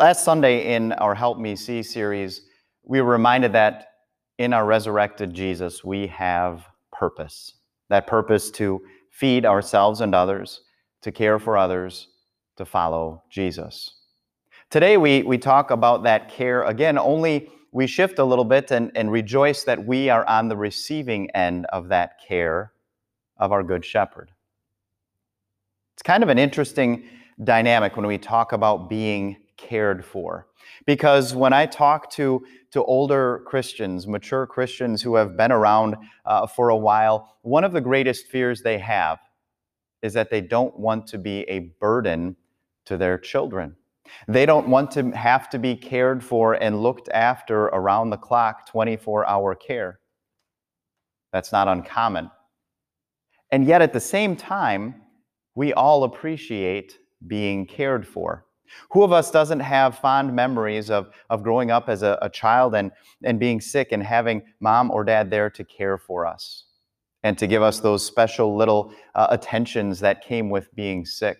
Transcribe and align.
last 0.00 0.24
Sunday 0.24 0.74
in 0.74 0.92
our 0.92 1.14
Help 1.14 1.38
Me 1.38 1.54
See 1.54 1.82
series, 1.82 2.40
we 2.84 3.02
were 3.02 3.12
reminded 3.12 3.52
that 3.52 3.88
in 4.38 4.54
our 4.54 4.64
resurrected 4.64 5.34
Jesus, 5.34 5.84
we 5.84 6.06
have 6.06 6.66
purpose. 6.90 7.56
That 7.90 8.06
purpose 8.06 8.50
to 8.52 8.80
feed 9.10 9.44
ourselves 9.44 10.00
and 10.00 10.14
others, 10.14 10.62
to 11.02 11.12
care 11.12 11.38
for 11.38 11.58
others, 11.58 12.08
to 12.56 12.64
follow 12.64 13.22
Jesus. 13.28 13.96
Today, 14.70 14.96
we, 14.96 15.22
we 15.22 15.36
talk 15.36 15.70
about 15.70 16.02
that 16.04 16.30
care 16.30 16.62
again, 16.62 16.96
only 16.96 17.50
we 17.70 17.86
shift 17.86 18.18
a 18.18 18.24
little 18.24 18.46
bit 18.46 18.70
and, 18.70 18.90
and 18.94 19.12
rejoice 19.12 19.64
that 19.64 19.84
we 19.84 20.08
are 20.08 20.26
on 20.26 20.48
the 20.48 20.56
receiving 20.56 21.30
end 21.32 21.66
of 21.74 21.88
that 21.88 22.12
care 22.26 22.72
of 23.36 23.52
our 23.52 23.62
Good 23.62 23.84
Shepherd. 23.84 24.30
It's 25.92 26.02
kind 26.02 26.22
of 26.22 26.30
an 26.30 26.38
interesting 26.38 27.04
dynamic 27.44 27.96
when 27.96 28.06
we 28.06 28.16
talk 28.16 28.52
about 28.52 28.88
being 28.88 29.36
cared 29.60 30.04
for. 30.04 30.46
Because 30.86 31.34
when 31.34 31.52
I 31.52 31.66
talk 31.66 32.10
to, 32.12 32.44
to 32.72 32.84
older 32.84 33.42
Christians, 33.46 34.06
mature 34.06 34.46
Christians 34.46 35.02
who 35.02 35.14
have 35.16 35.36
been 35.36 35.52
around 35.52 35.96
uh, 36.24 36.46
for 36.46 36.70
a 36.70 36.76
while, 36.76 37.36
one 37.42 37.64
of 37.64 37.72
the 37.72 37.80
greatest 37.80 38.26
fears 38.26 38.62
they 38.62 38.78
have 38.78 39.18
is 40.02 40.14
that 40.14 40.30
they 40.30 40.40
don't 40.40 40.78
want 40.78 41.06
to 41.08 41.18
be 41.18 41.40
a 41.42 41.70
burden 41.80 42.36
to 42.86 42.96
their 42.96 43.18
children. 43.18 43.76
They 44.26 44.46
don't 44.46 44.68
want 44.68 44.90
to 44.92 45.10
have 45.10 45.50
to 45.50 45.58
be 45.58 45.76
cared 45.76 46.24
for 46.24 46.54
and 46.54 46.82
looked 46.82 47.08
after 47.10 47.66
around 47.66 48.10
the 48.10 48.16
clock, 48.16 48.66
24 48.68 49.28
hour 49.28 49.54
care. 49.54 50.00
That's 51.32 51.52
not 51.52 51.68
uncommon. 51.68 52.30
And 53.52 53.64
yet, 53.64 53.82
at 53.82 53.92
the 53.92 54.00
same 54.00 54.36
time, 54.36 55.02
we 55.54 55.72
all 55.72 56.04
appreciate 56.04 56.98
being 57.26 57.66
cared 57.66 58.06
for. 58.06 58.46
Who 58.90 59.02
of 59.02 59.12
us 59.12 59.30
doesn't 59.30 59.60
have 59.60 59.98
fond 59.98 60.34
memories 60.34 60.90
of, 60.90 61.10
of 61.28 61.42
growing 61.42 61.70
up 61.70 61.88
as 61.88 62.02
a, 62.02 62.18
a 62.22 62.28
child 62.28 62.74
and, 62.74 62.90
and 63.22 63.38
being 63.38 63.60
sick 63.60 63.92
and 63.92 64.02
having 64.02 64.42
mom 64.60 64.90
or 64.90 65.04
dad 65.04 65.30
there 65.30 65.50
to 65.50 65.64
care 65.64 65.98
for 65.98 66.26
us 66.26 66.64
and 67.22 67.36
to 67.38 67.46
give 67.46 67.62
us 67.62 67.80
those 67.80 68.04
special 68.04 68.56
little 68.56 68.92
uh, 69.14 69.26
attentions 69.30 70.00
that 70.00 70.24
came 70.24 70.50
with 70.50 70.74
being 70.74 71.04
sick? 71.04 71.38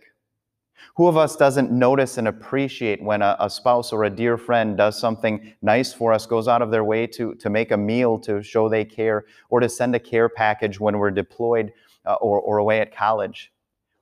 Who 0.96 1.06
of 1.06 1.16
us 1.16 1.36
doesn't 1.36 1.70
notice 1.70 2.18
and 2.18 2.28
appreciate 2.28 3.02
when 3.02 3.22
a, 3.22 3.36
a, 3.38 3.50
spouse 3.50 3.92
or 3.92 4.04
a 4.04 4.10
dear 4.10 4.36
friend 4.36 4.76
does 4.76 4.98
something 4.98 5.54
nice 5.62 5.92
for 5.92 6.12
us, 6.12 6.26
goes 6.26 6.48
out 6.48 6.62
of 6.62 6.70
their 6.70 6.84
way 6.84 7.06
to, 7.08 7.34
to 7.34 7.50
make 7.50 7.70
a 7.70 7.76
meal 7.76 8.18
to 8.20 8.42
show 8.42 8.68
they 8.68 8.84
care, 8.84 9.24
or 9.50 9.60
to 9.60 9.68
send 9.68 9.94
a 9.94 9.98
care 9.98 10.28
package 10.28 10.80
when 10.80 10.98
we're 10.98 11.10
deployed 11.10 11.72
uh, 12.06 12.14
or, 12.14 12.40
or 12.40 12.58
away 12.58 12.80
at 12.80 12.94
college? 12.94 13.52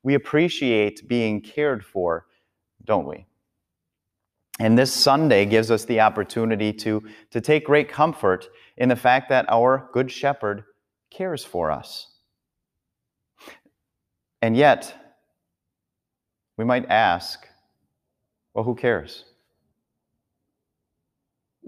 We 0.03 0.15
appreciate 0.15 1.07
being 1.09 1.41
cared 1.41 1.85
for 1.85 2.27
don't 2.89 3.07
we? 3.07 3.27
And 4.59 4.77
this 4.77 4.93
Sunday 4.93 5.45
gives 5.45 5.71
us 5.71 5.85
the 5.85 6.01
opportunity 6.01 6.73
to, 6.73 7.05
to 7.31 7.41
take 7.41 7.67
great 7.67 7.89
comfort 7.89 8.49
in 8.77 8.89
the 8.89 8.97
fact 8.97 9.29
that 9.29 9.47
our 9.49 9.89
Good 9.93 10.11
Shepherd 10.11 10.65
cares 11.11 11.45
for 11.45 11.71
us. 11.71 12.09
And 14.43 14.57
yet, 14.57 14.93
we 16.57 16.65
might 16.65 16.87
ask, 16.89 17.47
well, 18.55 18.65
who 18.65 18.75
cares? 18.75 19.25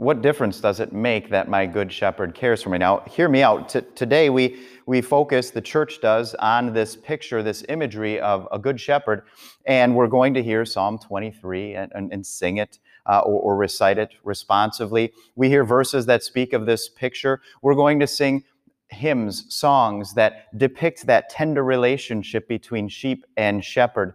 What 0.01 0.23
difference 0.23 0.62
does 0.62 0.81
it 0.81 0.95
make 0.95 1.29
that 1.29 1.47
my 1.47 1.67
good 1.67 1.93
shepherd 1.93 2.34
cares 2.34 2.62
for 2.62 2.70
me? 2.70 2.79
Now, 2.79 3.01
hear 3.01 3.29
me 3.29 3.43
out. 3.43 3.69
T- 3.69 3.83
today, 3.95 4.31
we, 4.31 4.59
we 4.87 5.03
focus, 5.03 5.50
the 5.50 5.61
church 5.61 6.00
does, 6.00 6.34
on 6.37 6.72
this 6.72 6.97
picture, 6.97 7.43
this 7.43 7.62
imagery 7.69 8.19
of 8.19 8.49
a 8.50 8.59
good 8.59 8.81
shepherd, 8.81 9.25
and 9.66 9.94
we're 9.94 10.06
going 10.06 10.33
to 10.33 10.43
hear 10.43 10.65
Psalm 10.65 10.99
23 10.99 11.75
and, 11.75 11.93
and, 11.94 12.11
and 12.15 12.27
sing 12.27 12.56
it 12.56 12.78
uh, 13.05 13.19
or, 13.19 13.43
or 13.43 13.56
recite 13.56 13.99
it 13.99 14.15
responsively. 14.25 15.12
We 15.34 15.50
hear 15.50 15.65
verses 15.65 16.06
that 16.06 16.22
speak 16.22 16.55
of 16.55 16.65
this 16.65 16.88
picture. 16.88 17.43
We're 17.61 17.75
going 17.75 18.00
to 18.00 18.06
sing 18.06 18.44
hymns, 18.88 19.55
songs 19.55 20.15
that 20.15 20.47
depict 20.56 21.05
that 21.09 21.28
tender 21.28 21.62
relationship 21.62 22.49
between 22.49 22.88
sheep 22.88 23.27
and 23.37 23.62
shepherd. 23.62 24.15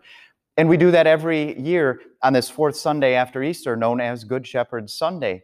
And 0.57 0.67
we 0.67 0.77
do 0.77 0.89
that 0.89 1.05
every 1.05 1.59
year 1.61 2.01
on 2.23 2.33
this 2.33 2.49
fourth 2.49 2.75
Sunday 2.75 3.13
after 3.13 3.43
Easter, 3.43 3.75
known 3.75 4.01
as 4.01 4.23
Good 4.23 4.47
Shepherd 4.47 4.89
Sunday. 4.89 5.43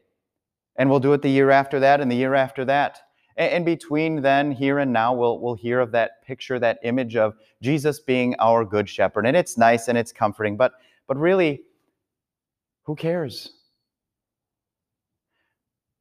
And 0.77 0.89
we'll 0.89 0.99
do 0.99 1.13
it 1.13 1.21
the 1.21 1.29
year 1.29 1.51
after 1.51 1.79
that 1.79 2.01
and 2.01 2.11
the 2.11 2.15
year 2.15 2.33
after 2.33 2.65
that. 2.65 2.99
And 3.37 3.65
between 3.65 4.21
then, 4.21 4.51
here 4.51 4.79
and 4.79 4.91
now, 4.91 5.13
we'll, 5.13 5.39
we'll 5.39 5.55
hear 5.55 5.79
of 5.79 5.91
that 5.93 6.23
picture, 6.25 6.59
that 6.59 6.79
image 6.83 7.15
of 7.15 7.33
Jesus 7.61 7.99
being 7.99 8.35
our 8.39 8.65
good 8.65 8.89
shepherd. 8.89 9.25
And 9.25 9.37
it's 9.37 9.57
nice 9.57 9.87
and 9.87 9.97
it's 9.97 10.11
comforting, 10.11 10.57
but, 10.57 10.73
but 11.07 11.17
really, 11.17 11.61
who 12.83 12.95
cares? 12.95 13.53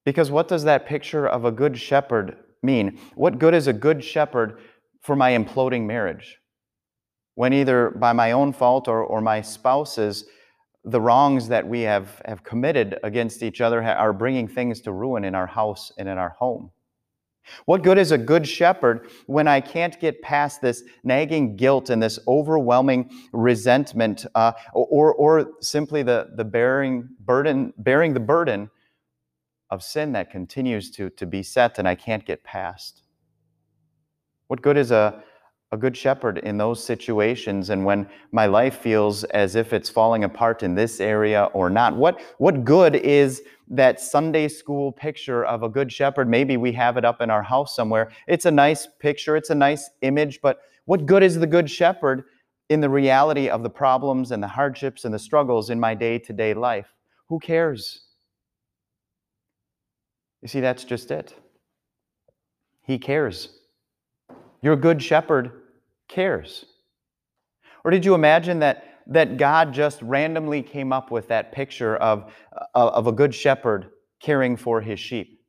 Because 0.04 0.30
what 0.30 0.48
does 0.48 0.64
that 0.64 0.86
picture 0.86 1.26
of 1.26 1.44
a 1.44 1.52
good 1.52 1.78
shepherd 1.78 2.36
mean? 2.62 2.98
What 3.14 3.38
good 3.38 3.54
is 3.54 3.68
a 3.68 3.72
good 3.72 4.02
shepherd 4.02 4.58
for 5.00 5.14
my 5.14 5.32
imploding 5.32 5.86
marriage? 5.86 6.38
When 7.36 7.52
either 7.52 7.90
by 7.90 8.12
my 8.12 8.32
own 8.32 8.52
fault 8.52 8.88
or, 8.88 9.04
or 9.04 9.20
my 9.20 9.40
spouse's, 9.40 10.24
the 10.84 11.00
wrongs 11.00 11.48
that 11.48 11.66
we 11.66 11.82
have, 11.82 12.22
have 12.24 12.42
committed 12.42 12.98
against 13.02 13.42
each 13.42 13.60
other 13.60 13.82
are 13.82 14.12
bringing 14.12 14.48
things 14.48 14.80
to 14.82 14.92
ruin 14.92 15.24
in 15.24 15.34
our 15.34 15.46
house 15.46 15.92
and 15.98 16.08
in 16.08 16.18
our 16.18 16.30
home. 16.30 16.70
What 17.64 17.82
good 17.82 17.98
is 17.98 18.12
a 18.12 18.18
good 18.18 18.46
shepherd 18.46 19.08
when 19.26 19.48
I 19.48 19.60
can't 19.60 19.98
get 19.98 20.22
past 20.22 20.60
this 20.60 20.82
nagging 21.02 21.56
guilt 21.56 21.90
and 21.90 22.02
this 22.02 22.18
overwhelming 22.28 23.10
resentment, 23.32 24.26
uh, 24.34 24.52
or, 24.72 25.14
or 25.14 25.52
simply 25.60 26.02
the, 26.02 26.30
the 26.36 26.44
bearing, 26.44 27.08
burden, 27.20 27.72
bearing 27.78 28.14
the 28.14 28.20
burden 28.20 28.70
of 29.70 29.82
sin 29.82 30.12
that 30.12 30.30
continues 30.30 30.90
to, 30.92 31.10
to 31.10 31.26
be 31.26 31.42
set 31.42 31.78
and 31.78 31.88
I 31.88 31.94
can't 31.94 32.24
get 32.24 32.44
past? 32.44 33.02
What 34.48 34.62
good 34.62 34.76
is 34.76 34.90
a, 34.90 35.22
a 35.72 35.76
good 35.76 35.96
shepherd 35.96 36.38
in 36.38 36.58
those 36.58 36.82
situations 36.82 37.70
and 37.70 37.84
when 37.84 38.08
my 38.32 38.46
life 38.46 38.78
feels 38.78 39.22
as 39.24 39.54
if 39.54 39.72
it's 39.72 39.88
falling 39.88 40.24
apart 40.24 40.64
in 40.64 40.74
this 40.74 41.00
area 41.00 41.44
or 41.52 41.70
not. 41.70 41.94
What 41.94 42.20
what 42.38 42.64
good 42.64 42.96
is 42.96 43.42
that 43.68 44.00
sunday 44.00 44.48
school 44.48 44.90
picture 44.90 45.44
of 45.44 45.62
a 45.62 45.68
good 45.68 45.92
shepherd? 45.92 46.28
Maybe 46.28 46.56
we 46.56 46.72
have 46.72 46.96
it 46.96 47.04
up 47.04 47.20
in 47.20 47.30
our 47.30 47.42
house 47.42 47.76
somewhere. 47.76 48.10
It's 48.26 48.46
a 48.46 48.50
nice 48.50 48.88
picture. 48.98 49.36
It's 49.36 49.50
a 49.50 49.54
nice 49.54 49.90
image 50.02 50.40
but 50.42 50.60
what 50.86 51.06
good 51.06 51.22
is 51.22 51.38
the 51.38 51.46
good 51.46 51.70
shepherd 51.70 52.24
in 52.68 52.80
the 52.80 52.90
reality 52.90 53.48
of 53.48 53.62
the 53.62 53.70
problems 53.70 54.32
and 54.32 54.42
the 54.42 54.48
hardships 54.48 55.04
and 55.04 55.14
the 55.14 55.18
struggles 55.20 55.70
in 55.70 55.78
my 55.78 55.94
day-to-day 55.94 56.54
life? 56.54 56.92
Who 57.28 57.38
cares? 57.38 58.06
You 60.42 60.48
see 60.48 60.58
that's 60.58 60.82
just 60.82 61.12
it. 61.12 61.34
He 62.82 62.98
cares. 62.98 63.50
Your 64.62 64.74
good 64.74 65.02
shepherd 65.02 65.59
cares? 66.10 66.66
Or 67.84 67.90
did 67.90 68.04
you 68.04 68.14
imagine 68.14 68.58
that, 68.58 68.84
that 69.06 69.36
God 69.38 69.72
just 69.72 70.02
randomly 70.02 70.62
came 70.62 70.92
up 70.92 71.10
with 71.10 71.28
that 71.28 71.52
picture 71.52 71.96
of, 71.96 72.32
uh, 72.74 72.88
of 72.88 73.06
a 73.06 73.12
good 73.12 73.34
shepherd 73.34 73.90
caring 74.20 74.56
for 74.56 74.80
his 74.80 75.00
sheep? 75.00 75.40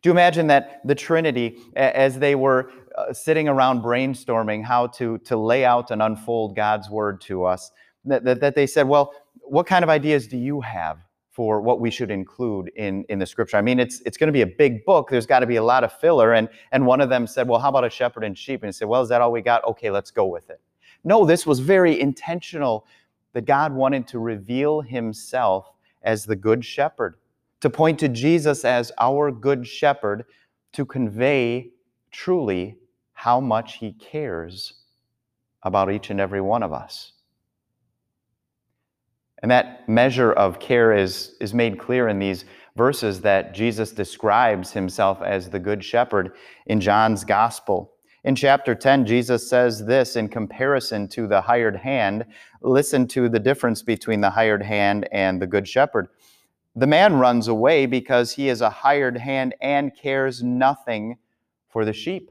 Do 0.00 0.08
you 0.08 0.12
imagine 0.12 0.46
that 0.46 0.80
the 0.84 0.94
Trinity, 0.94 1.58
as 1.74 2.18
they 2.18 2.34
were 2.34 2.70
uh, 2.96 3.12
sitting 3.12 3.48
around 3.48 3.82
brainstorming 3.82 4.64
how 4.64 4.86
to, 4.88 5.18
to 5.18 5.36
lay 5.36 5.64
out 5.64 5.90
and 5.90 6.00
unfold 6.00 6.54
God's 6.54 6.88
word 6.88 7.20
to 7.22 7.44
us, 7.44 7.70
that, 8.04 8.24
that, 8.24 8.40
that 8.40 8.54
they 8.54 8.66
said, 8.66 8.88
Well, 8.88 9.12
what 9.42 9.66
kind 9.66 9.82
of 9.82 9.90
ideas 9.90 10.26
do 10.26 10.38
you 10.38 10.60
have 10.60 10.98
for 11.32 11.62
what 11.62 11.80
we 11.80 11.90
should 11.90 12.10
include 12.10 12.70
in, 12.76 13.04
in 13.08 13.18
the 13.18 13.24
scripture. 13.24 13.56
I 13.56 13.62
mean, 13.62 13.80
it's, 13.80 14.00
it's 14.02 14.18
going 14.18 14.28
to 14.28 14.32
be 14.32 14.42
a 14.42 14.46
big 14.46 14.84
book. 14.84 15.08
There's 15.10 15.24
got 15.24 15.40
to 15.40 15.46
be 15.46 15.56
a 15.56 15.62
lot 15.62 15.82
of 15.82 15.92
filler. 15.92 16.34
And, 16.34 16.46
and 16.72 16.86
one 16.86 17.00
of 17.00 17.08
them 17.08 17.26
said, 17.26 17.48
Well, 17.48 17.58
how 17.58 17.70
about 17.70 17.84
a 17.84 17.90
shepherd 17.90 18.22
and 18.22 18.36
sheep? 18.36 18.62
And 18.62 18.68
he 18.68 18.72
said, 18.72 18.86
Well, 18.86 19.00
is 19.00 19.08
that 19.08 19.22
all 19.22 19.32
we 19.32 19.40
got? 19.40 19.64
Okay, 19.64 19.90
let's 19.90 20.10
go 20.10 20.26
with 20.26 20.50
it. 20.50 20.60
No, 21.04 21.24
this 21.24 21.46
was 21.46 21.58
very 21.58 21.98
intentional 21.98 22.86
that 23.32 23.46
God 23.46 23.72
wanted 23.72 24.06
to 24.08 24.18
reveal 24.18 24.82
himself 24.82 25.72
as 26.02 26.26
the 26.26 26.36
good 26.36 26.64
shepherd, 26.64 27.14
to 27.60 27.70
point 27.70 27.98
to 28.00 28.08
Jesus 28.08 28.64
as 28.64 28.92
our 29.00 29.30
good 29.30 29.66
shepherd, 29.66 30.24
to 30.72 30.84
convey 30.84 31.70
truly 32.10 32.76
how 33.14 33.40
much 33.40 33.78
he 33.78 33.92
cares 33.92 34.74
about 35.62 35.90
each 35.90 36.10
and 36.10 36.20
every 36.20 36.40
one 36.40 36.62
of 36.62 36.72
us. 36.72 37.12
And 39.42 39.50
that 39.50 39.88
measure 39.88 40.32
of 40.32 40.60
care 40.60 40.92
is, 40.92 41.34
is 41.40 41.52
made 41.52 41.78
clear 41.78 42.08
in 42.08 42.18
these 42.18 42.44
verses 42.76 43.20
that 43.22 43.54
Jesus 43.54 43.90
describes 43.90 44.72
himself 44.72 45.20
as 45.20 45.50
the 45.50 45.58
Good 45.58 45.84
Shepherd 45.84 46.32
in 46.66 46.80
John's 46.80 47.24
Gospel. 47.24 47.92
In 48.24 48.36
chapter 48.36 48.74
10, 48.74 49.04
Jesus 49.04 49.48
says 49.48 49.84
this 49.84 50.14
in 50.14 50.28
comparison 50.28 51.08
to 51.08 51.26
the 51.26 51.40
hired 51.40 51.76
hand. 51.76 52.24
Listen 52.62 53.08
to 53.08 53.28
the 53.28 53.40
difference 53.40 53.82
between 53.82 54.20
the 54.20 54.30
hired 54.30 54.62
hand 54.62 55.08
and 55.10 55.42
the 55.42 55.46
Good 55.46 55.66
Shepherd. 55.66 56.06
The 56.76 56.86
man 56.86 57.18
runs 57.18 57.48
away 57.48 57.86
because 57.86 58.32
he 58.32 58.48
is 58.48 58.60
a 58.60 58.70
hired 58.70 59.18
hand 59.18 59.54
and 59.60 59.94
cares 59.94 60.42
nothing 60.42 61.18
for 61.68 61.84
the 61.84 61.92
sheep. 61.92 62.30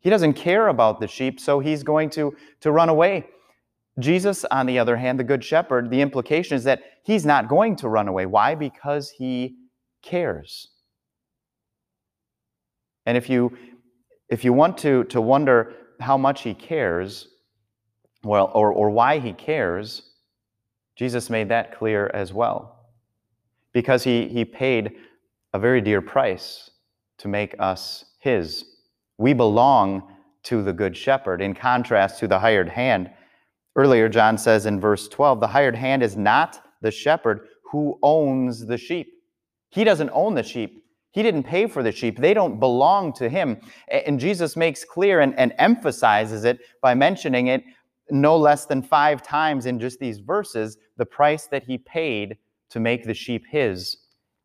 He 0.00 0.10
doesn't 0.10 0.32
care 0.32 0.68
about 0.68 0.98
the 0.98 1.06
sheep, 1.06 1.38
so 1.38 1.60
he's 1.60 1.82
going 1.82 2.10
to, 2.10 2.34
to 2.60 2.72
run 2.72 2.88
away. 2.88 3.28
Jesus, 4.00 4.44
on 4.50 4.66
the 4.66 4.78
other 4.78 4.96
hand, 4.96 5.18
the 5.18 5.24
Good 5.24 5.44
Shepherd, 5.44 5.90
the 5.90 6.00
implication 6.00 6.56
is 6.56 6.64
that 6.64 6.82
he's 7.04 7.26
not 7.26 7.48
going 7.48 7.76
to 7.76 7.88
run 7.88 8.08
away. 8.08 8.26
Why? 8.26 8.54
Because 8.54 9.10
he 9.10 9.56
cares. 10.02 10.68
And 13.06 13.16
if 13.16 13.28
you 13.28 13.56
if 14.30 14.44
you 14.44 14.52
want 14.52 14.78
to, 14.78 15.04
to 15.04 15.20
wonder 15.20 15.74
how 15.98 16.16
much 16.16 16.42
he 16.42 16.54
cares, 16.54 17.28
well, 18.22 18.50
or, 18.54 18.72
or 18.72 18.88
why 18.88 19.18
he 19.18 19.32
cares, 19.32 20.02
Jesus 20.96 21.28
made 21.28 21.48
that 21.48 21.76
clear 21.76 22.10
as 22.14 22.32
well. 22.32 22.86
Because 23.72 24.04
he, 24.04 24.28
he 24.28 24.44
paid 24.44 24.92
a 25.52 25.58
very 25.58 25.80
dear 25.80 26.00
price 26.00 26.70
to 27.18 27.28
make 27.28 27.54
us 27.58 28.04
his. 28.20 28.64
We 29.18 29.32
belong 29.32 30.14
to 30.44 30.62
the 30.62 30.72
Good 30.72 30.96
Shepherd, 30.96 31.42
in 31.42 31.54
contrast 31.54 32.18
to 32.20 32.28
the 32.28 32.38
hired 32.38 32.68
hand. 32.68 33.10
Earlier, 33.80 34.10
John 34.10 34.36
says 34.36 34.66
in 34.66 34.78
verse 34.78 35.08
12, 35.08 35.40
the 35.40 35.46
hired 35.46 35.74
hand 35.74 36.02
is 36.02 36.14
not 36.14 36.62
the 36.82 36.90
shepherd 36.90 37.48
who 37.72 37.98
owns 38.02 38.66
the 38.66 38.76
sheep. 38.76 39.10
He 39.70 39.84
doesn't 39.84 40.10
own 40.12 40.34
the 40.34 40.42
sheep, 40.42 40.84
he 41.12 41.22
didn't 41.22 41.44
pay 41.44 41.66
for 41.66 41.82
the 41.82 41.90
sheep. 41.90 42.18
They 42.18 42.34
don't 42.34 42.60
belong 42.60 43.14
to 43.14 43.30
him. 43.30 43.58
And 43.88 44.20
Jesus 44.20 44.54
makes 44.54 44.84
clear 44.84 45.20
and, 45.20 45.34
and, 45.38 45.54
emphasizes 45.56 46.44
it 46.44 46.58
by 46.82 46.92
mentioning 46.92 47.46
it 47.46 47.64
no 48.10 48.36
less 48.36 48.66
than 48.66 48.82
five 48.82 49.22
times 49.22 49.64
in 49.64 49.80
just 49.80 49.98
these 49.98 50.18
verses 50.18 50.76
the 50.98 51.06
price 51.06 51.46
that 51.46 51.64
he 51.64 51.78
paid 51.78 52.36
to 52.68 52.80
make 52.80 53.04
the 53.04 53.14
sheep 53.14 53.44
his. 53.48 53.96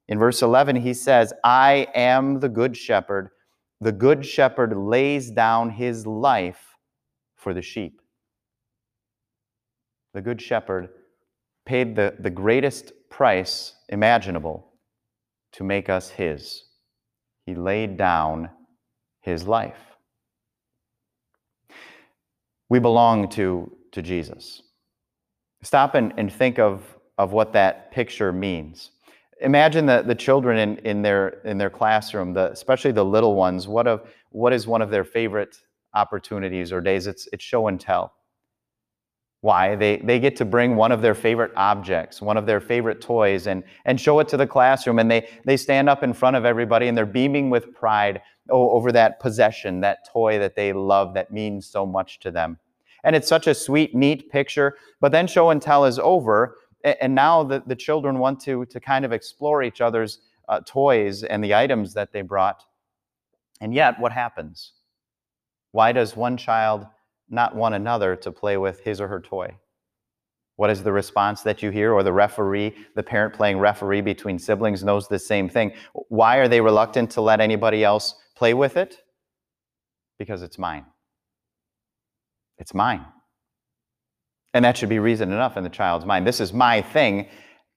In 0.07 0.17
verse 0.17 0.41
11, 0.41 0.77
he 0.77 0.93
says, 0.93 1.33
I 1.43 1.87
am 1.93 2.39
the 2.39 2.49
good 2.49 2.77
shepherd. 2.77 3.31
The 3.81 3.91
good 3.91 4.25
shepherd 4.25 4.77
lays 4.77 5.29
down 5.29 5.71
his 5.71 6.07
life 6.07 6.77
for 7.35 7.53
the 7.53 7.61
sheep. 7.61 7.99
The 10.15 10.21
good 10.21 10.41
shepherd 10.41 10.87
paid 11.65 11.97
the, 11.97 12.15
the 12.17 12.29
greatest 12.29 12.93
price 13.09 13.73
imaginable 13.89 14.71
to 15.51 15.63
make 15.65 15.89
us 15.89 16.09
his. 16.09 16.63
He 17.45 17.53
laid 17.53 17.97
down 17.97 18.49
his 19.19 19.45
life. 19.45 19.77
We 22.69 22.79
belong 22.79 23.27
to, 23.31 23.69
to 23.91 24.01
Jesus. 24.01 24.61
Stop 25.63 25.95
and, 25.95 26.13
and 26.15 26.31
think 26.31 26.59
of, 26.59 26.81
of 27.17 27.33
what 27.33 27.51
that 27.51 27.91
picture 27.91 28.31
means. 28.31 28.91
Imagine 29.41 29.85
the, 29.85 30.01
the 30.01 30.15
children 30.15 30.57
in, 30.57 30.77
in, 30.85 31.01
their, 31.01 31.41
in 31.43 31.57
their 31.57 31.69
classroom, 31.69 32.33
the, 32.33 32.51
especially 32.51 32.93
the 32.93 33.03
little 33.03 33.35
ones. 33.35 33.67
What, 33.67 33.85
of, 33.85 34.07
what 34.29 34.53
is 34.53 34.65
one 34.65 34.81
of 34.81 34.91
their 34.91 35.03
favorite 35.03 35.57
opportunities 35.93 36.71
or 36.71 36.79
days? 36.79 37.05
It's, 37.05 37.27
it's 37.33 37.43
show 37.43 37.67
and 37.67 37.81
tell. 37.81 38.13
Why? 39.41 39.75
They, 39.75 39.97
they 39.97 40.19
get 40.19 40.35
to 40.37 40.45
bring 40.45 40.75
one 40.75 40.91
of 40.91 41.01
their 41.01 41.13
favorite 41.13 41.51
objects, 41.55 42.21
one 42.21 42.37
of 42.37 42.45
their 42.45 42.59
favorite 42.59 42.99
toys, 42.99 43.45
and, 43.45 43.63
and 43.85 44.01
show 44.01 44.19
it 44.19 44.27
to 44.29 44.37
the 44.37 44.47
classroom. 44.47 44.97
And 44.97 45.09
they, 45.11 45.27
they 45.45 45.57
stand 45.57 45.87
up 45.87 46.01
in 46.01 46.13
front 46.13 46.35
of 46.35 46.45
everybody 46.45 46.87
and 46.87 46.97
they're 46.97 47.05
beaming 47.05 47.49
with 47.49 47.73
pride 47.73 48.21
over 48.49 48.91
that 48.91 49.19
possession, 49.19 49.81
that 49.81 49.99
toy 50.11 50.39
that 50.39 50.55
they 50.55 50.73
love 50.73 51.13
that 51.13 51.31
means 51.31 51.67
so 51.67 51.85
much 51.85 52.19
to 52.21 52.31
them. 52.31 52.57
And 53.03 53.15
it's 53.15 53.27
such 53.27 53.45
a 53.45 53.53
sweet, 53.53 53.93
neat 53.93 54.31
picture. 54.31 54.77
But 54.99 55.11
then 55.11 55.27
show 55.27 55.51
and 55.51 55.61
tell 55.61 55.85
is 55.85 55.99
over. 55.99 56.57
And 56.83 57.13
now 57.13 57.43
the, 57.43 57.63
the 57.65 57.75
children 57.75 58.19
want 58.19 58.39
to, 58.41 58.65
to 58.65 58.79
kind 58.79 59.05
of 59.05 59.11
explore 59.11 59.61
each 59.61 59.79
other's 59.79 60.19
uh, 60.49 60.61
toys 60.65 61.23
and 61.23 61.43
the 61.43 61.53
items 61.53 61.93
that 61.93 62.11
they 62.11 62.21
brought. 62.21 62.63
And 63.61 63.73
yet, 63.73 63.99
what 63.99 64.11
happens? 64.11 64.73
Why 65.71 65.91
does 65.91 66.15
one 66.15 66.37
child 66.37 66.87
not 67.29 67.55
one 67.55 67.73
another 67.73 68.15
to 68.17 68.31
play 68.31 68.57
with 68.57 68.81
his 68.81 69.01
or 69.01 69.07
her 69.07 69.19
toy. 69.19 69.57
What 70.57 70.69
is 70.69 70.83
the 70.83 70.91
response 70.91 71.41
that 71.41 71.61
you 71.61 71.69
hear? 71.69 71.93
Or 71.93 72.03
the 72.03 72.13
referee, 72.13 72.73
the 72.95 73.03
parent 73.03 73.33
playing 73.33 73.59
referee 73.59 74.01
between 74.01 74.39
siblings 74.39 74.83
knows 74.83 75.07
the 75.07 75.19
same 75.19 75.49
thing. 75.49 75.73
Why 75.93 76.37
are 76.37 76.47
they 76.47 76.61
reluctant 76.61 77.11
to 77.11 77.21
let 77.21 77.41
anybody 77.41 77.83
else 77.83 78.15
play 78.35 78.53
with 78.53 78.77
it? 78.77 78.97
Because 80.17 80.41
it's 80.41 80.57
mine. 80.57 80.85
It's 82.57 82.73
mine. 82.73 83.05
And 84.53 84.63
that 84.63 84.77
should 84.77 84.87
be 84.87 84.99
reason 84.99 85.33
enough 85.33 85.57
in 85.57 85.63
the 85.63 85.69
child's 85.69 86.05
mind. 86.05 86.25
This 86.25 86.39
is 86.39 86.53
my 86.53 86.81
thing, 86.81 87.27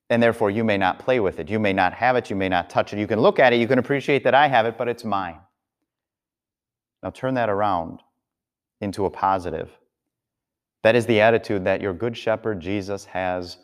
and 0.09 0.23
therefore 0.23 0.51
you 0.51 0.63
may 0.63 0.79
not 0.79 1.01
play 1.01 1.19
with 1.19 1.41
it. 1.41 1.51
You 1.51 1.59
may 1.59 1.73
not 1.73 1.93
have 1.95 2.15
it. 2.15 2.31
You 2.31 2.37
may 2.37 2.49
not 2.49 2.71
touch 2.71 2.93
it. 2.93 3.01
You 3.01 3.09
can 3.09 3.19
look 3.19 3.41
at 3.41 3.53
it. 3.53 3.57
You 3.57 3.67
can 3.67 3.81
appreciate 3.81 4.23
that 4.23 4.35
I 4.35 4.47
have 4.47 4.67
it, 4.67 4.79
but 4.79 4.87
it's 4.87 5.05
mine. 5.05 5.41
Now 7.03 7.11
turn 7.11 7.35
that 7.35 7.49
around 7.49 8.03
into 8.81 9.05
a 9.07 9.11
positive. 9.11 9.71
That 10.83 10.95
is 10.95 11.07
the 11.07 11.21
attitude 11.21 11.65
that 11.65 11.81
your 11.81 11.93
good 11.93 12.17
shepherd 12.17 12.61
Jesus 12.61 13.05
has 13.07 13.59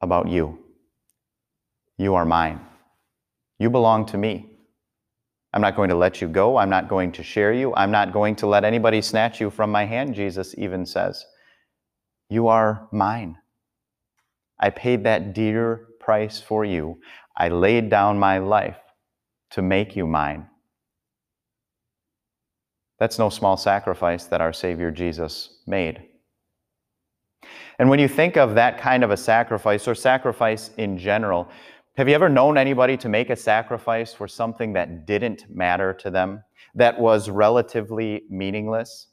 about 0.00 0.28
you. 0.28 0.58
You 1.96 2.14
are 2.14 2.24
mine. 2.24 2.60
You 3.58 3.70
belong 3.70 4.06
to 4.06 4.18
me. 4.18 4.46
I'm 5.52 5.62
not 5.62 5.76
going 5.76 5.88
to 5.88 5.96
let 5.96 6.20
you 6.20 6.28
go. 6.28 6.56
I'm 6.56 6.70
not 6.70 6.88
going 6.88 7.12
to 7.12 7.22
share 7.22 7.52
you. 7.52 7.74
I'm 7.74 7.90
not 7.90 8.12
going 8.12 8.36
to 8.36 8.46
let 8.46 8.64
anybody 8.64 9.00
snatch 9.00 9.40
you 9.40 9.50
from 9.50 9.70
my 9.70 9.84
hand, 9.84 10.14
Jesus 10.14 10.54
even 10.58 10.84
says. 10.84 11.24
You 12.28 12.48
are 12.48 12.88
mine. 12.92 13.38
I 14.60 14.70
paid 14.70 15.04
that 15.04 15.34
dear 15.34 15.86
price 16.00 16.40
for 16.40 16.64
you. 16.64 17.00
I 17.36 17.48
laid 17.48 17.88
down 17.88 18.18
my 18.18 18.38
life 18.38 18.78
to 19.50 19.62
make 19.62 19.96
you 19.96 20.06
mine. 20.06 20.48
That's 22.98 23.18
no 23.18 23.28
small 23.28 23.56
sacrifice 23.56 24.24
that 24.24 24.40
our 24.40 24.52
Savior 24.52 24.90
Jesus 24.90 25.60
made. 25.66 26.02
And 27.78 27.88
when 27.88 28.00
you 28.00 28.08
think 28.08 28.36
of 28.36 28.54
that 28.56 28.78
kind 28.78 29.04
of 29.04 29.10
a 29.10 29.16
sacrifice 29.16 29.86
or 29.86 29.94
sacrifice 29.94 30.70
in 30.76 30.98
general, 30.98 31.48
have 31.96 32.08
you 32.08 32.14
ever 32.14 32.28
known 32.28 32.58
anybody 32.58 32.96
to 32.96 33.08
make 33.08 33.30
a 33.30 33.36
sacrifice 33.36 34.12
for 34.12 34.26
something 34.28 34.72
that 34.72 35.06
didn't 35.06 35.44
matter 35.48 35.92
to 35.94 36.10
them, 36.10 36.42
that 36.74 36.98
was 36.98 37.30
relatively 37.30 38.22
meaningless? 38.28 39.08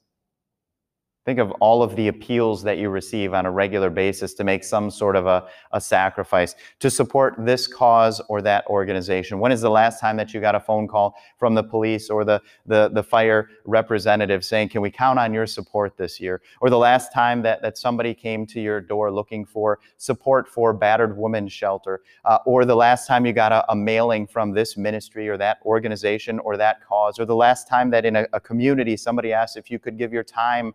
Think 1.25 1.39
of 1.39 1.49
all 1.53 1.81
of 1.81 1.95
the 1.95 2.07
appeals 2.07 2.61
that 2.61 2.77
you 2.77 2.89
receive 2.89 3.33
on 3.33 3.47
a 3.47 3.51
regular 3.51 3.89
basis 3.89 4.35
to 4.35 4.43
make 4.43 4.63
some 4.63 4.91
sort 4.91 5.15
of 5.15 5.25
a, 5.25 5.47
a 5.71 5.81
sacrifice 5.81 6.53
to 6.79 6.91
support 6.91 7.33
this 7.39 7.65
cause 7.65 8.21
or 8.29 8.43
that 8.43 8.63
organization. 8.67 9.39
When 9.39 9.51
is 9.51 9.61
the 9.61 9.71
last 9.71 9.99
time 9.99 10.17
that 10.17 10.35
you 10.35 10.39
got 10.39 10.53
a 10.53 10.59
phone 10.59 10.87
call 10.87 11.15
from 11.39 11.55
the 11.55 11.63
police 11.63 12.11
or 12.11 12.25
the, 12.25 12.43
the, 12.67 12.91
the 12.93 13.01
fire 13.01 13.49
representative 13.65 14.45
saying, 14.45 14.69
Can 14.69 14.81
we 14.81 14.91
count 14.91 15.17
on 15.17 15.33
your 15.33 15.47
support 15.47 15.97
this 15.97 16.19
year? 16.19 16.43
Or 16.61 16.69
the 16.69 16.77
last 16.77 17.11
time 17.11 17.41
that, 17.41 17.59
that 17.63 17.79
somebody 17.79 18.13
came 18.13 18.45
to 18.45 18.61
your 18.61 18.79
door 18.79 19.11
looking 19.11 19.45
for 19.45 19.79
support 19.97 20.47
for 20.47 20.73
battered 20.73 21.17
women's 21.17 21.51
shelter? 21.51 22.01
Uh, 22.25 22.37
or 22.45 22.65
the 22.65 22.75
last 22.75 23.07
time 23.07 23.25
you 23.25 23.33
got 23.33 23.51
a, 23.51 23.65
a, 23.71 23.75
mailing 23.75 24.27
from 24.27 24.51
this 24.51 24.77
ministry 24.77 25.27
or 25.27 25.37
that 25.37 25.57
organization 25.65 26.37
or 26.39 26.55
that 26.55 26.85
cause? 26.85 27.19
Or 27.19 27.25
the 27.25 27.35
last 27.35 27.67
time 27.67 27.89
that 27.89 28.05
in 28.05 28.15
a, 28.15 28.27
a 28.33 28.39
community 28.39 28.95
somebody 28.95 29.33
asked 29.33 29.57
if 29.57 29.71
you 29.71 29.79
could 29.79 29.97
give 29.97 30.13
your 30.13 30.23
time 30.23 30.71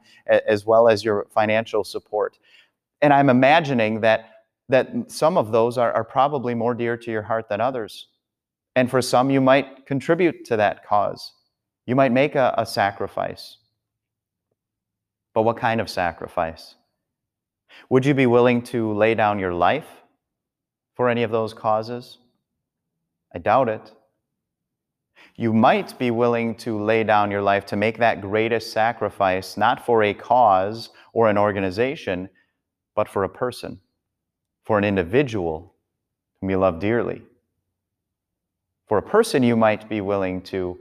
as 0.46 0.66
well 0.66 0.88
as 0.88 1.04
your 1.04 1.26
financial 1.30 1.84
support. 1.84 2.38
And 3.02 3.12
I'm 3.12 3.28
imagining 3.28 4.00
that, 4.00 4.30
that 4.68 5.10
some 5.10 5.36
of 5.36 5.52
those 5.52 5.78
are, 5.78 5.92
are 5.92 6.04
probably 6.04 6.54
more 6.54 6.74
dear 6.74 6.96
to 6.96 7.10
your 7.10 7.22
heart 7.22 7.48
than 7.48 7.60
others. 7.60 8.08
And 8.76 8.90
for 8.90 9.02
some, 9.02 9.30
you 9.30 9.40
might 9.40 9.86
contribute 9.86 10.44
to 10.46 10.56
that 10.56 10.86
cause. 10.86 11.32
You 11.86 11.96
might 11.96 12.12
make 12.12 12.34
a, 12.34 12.54
a 12.56 12.66
sacrifice. 12.66 13.56
But 15.34 15.42
what 15.42 15.56
kind 15.56 15.80
of 15.80 15.88
sacrifice? 15.88 16.74
Would 17.88 18.04
you 18.04 18.14
be 18.14 18.26
willing 18.26 18.62
to 18.64 18.92
lay 18.92 19.14
down 19.14 19.38
your 19.38 19.54
life 19.54 19.88
for 20.94 21.08
any 21.08 21.22
of 21.22 21.30
those 21.30 21.54
causes? 21.54 22.18
I 23.34 23.38
doubt 23.38 23.68
it 23.68 23.92
you 25.40 25.54
might 25.54 25.98
be 25.98 26.10
willing 26.10 26.54
to 26.54 26.78
lay 26.78 27.02
down 27.02 27.30
your 27.30 27.40
life 27.40 27.64
to 27.64 27.74
make 27.74 27.96
that 27.96 28.20
greatest 28.20 28.74
sacrifice, 28.74 29.56
not 29.56 29.86
for 29.86 30.02
a 30.02 30.12
cause 30.12 30.90
or 31.14 31.30
an 31.30 31.38
organization, 31.38 32.28
but 32.94 33.08
for 33.08 33.24
a 33.24 33.28
person, 33.28 33.80
for 34.66 34.76
an 34.76 34.84
individual 34.84 35.72
whom 36.38 36.50
you 36.50 36.58
love 36.58 36.78
dearly. 36.78 37.22
For 38.86 38.98
a 38.98 39.02
person, 39.02 39.42
you 39.42 39.56
might 39.56 39.88
be 39.88 40.02
willing 40.02 40.42
to, 40.42 40.78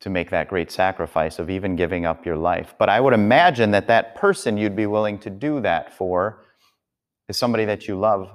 to 0.00 0.08
make 0.08 0.30
that 0.30 0.48
great 0.48 0.70
sacrifice 0.70 1.38
of 1.38 1.50
even 1.50 1.76
giving 1.76 2.06
up 2.06 2.24
your 2.24 2.38
life. 2.38 2.74
But 2.78 2.88
I 2.88 3.00
would 3.00 3.12
imagine 3.12 3.70
that 3.72 3.86
that 3.88 4.14
person 4.14 4.56
you'd 4.56 4.74
be 4.74 4.86
willing 4.86 5.18
to 5.18 5.28
do 5.28 5.60
that 5.60 5.92
for 5.92 6.46
is 7.28 7.36
somebody 7.36 7.66
that 7.66 7.86
you 7.86 7.98
love, 7.98 8.34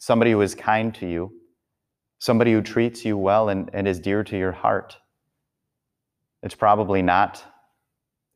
somebody 0.00 0.32
who 0.32 0.40
is 0.40 0.56
kind 0.56 0.92
to 0.96 1.06
you, 1.06 1.39
somebody 2.20 2.52
who 2.52 2.62
treats 2.62 3.04
you 3.04 3.16
well 3.16 3.48
and, 3.48 3.70
and 3.72 3.88
is 3.88 3.98
dear 3.98 4.22
to 4.22 4.38
your 4.38 4.52
heart. 4.52 4.96
It's 6.42 6.54
probably 6.54 7.02
not 7.02 7.42